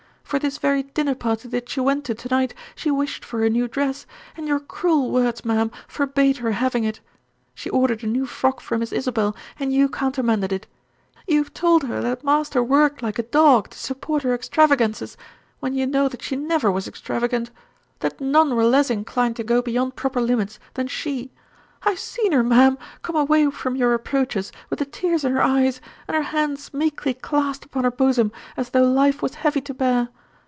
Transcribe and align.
For 0.31 0.39
this 0.39 0.59
very 0.59 0.83
dinner 0.83 1.13
party 1.13 1.49
that 1.49 1.67
she 1.67 1.81
went 1.81 2.05
to 2.05 2.15
to 2.15 2.29
night 2.29 2.53
she 2.73 2.89
wished 2.89 3.25
for 3.25 3.43
a 3.43 3.49
new 3.49 3.67
dress, 3.67 4.05
and 4.37 4.47
your 4.47 4.61
cruel 4.61 5.11
words, 5.11 5.43
ma'am, 5.43 5.71
forbade 5.89 6.37
her 6.37 6.51
having 6.53 6.85
it. 6.85 7.01
She 7.53 7.69
ordered 7.69 8.01
a 8.01 8.07
new 8.07 8.25
frock 8.25 8.61
for 8.61 8.77
Miss 8.77 8.93
Isabel, 8.93 9.35
and 9.59 9.73
you 9.73 9.89
countermanded 9.89 10.53
it. 10.53 10.67
You 11.27 11.39
have 11.43 11.53
told 11.53 11.83
her 11.83 11.99
that 12.03 12.23
master 12.23 12.63
worked 12.63 13.03
like 13.03 13.19
a 13.19 13.23
dog 13.23 13.71
to 13.71 13.77
support 13.77 14.23
her 14.23 14.33
extravagances, 14.33 15.17
when 15.59 15.73
you 15.73 15.85
know 15.85 16.07
that 16.07 16.21
she 16.21 16.37
never 16.37 16.71
was 16.71 16.87
extravagant; 16.87 17.51
that 17.99 18.21
none 18.21 18.55
were 18.55 18.63
less 18.63 18.89
inclined 18.89 19.35
to 19.35 19.43
go 19.43 19.61
beyond 19.61 19.97
proper 19.97 20.21
limits 20.21 20.59
than 20.75 20.87
she. 20.87 21.33
I 21.83 21.89
have 21.89 21.99
seen 21.99 22.31
her, 22.31 22.43
ma'am, 22.43 22.77
come 23.01 23.17
away 23.17 23.49
from 23.51 23.75
your 23.75 23.89
reproaches 23.89 24.53
with 24.69 24.79
the 24.79 24.85
tears 24.85 25.25
in 25.25 25.33
her 25.33 25.43
eyes, 25.43 25.81
and 26.07 26.15
her 26.15 26.23
hands 26.23 26.73
meekly 26.73 27.13
clasped 27.13 27.65
upon 27.65 27.83
her 27.83 27.91
bosom, 27.91 28.31
as 28.55 28.69
though 28.69 28.89
life 28.89 29.21
was 29.21 29.33
heavy 29.35 29.59
to 29.59 29.73
bear. 29.73 30.07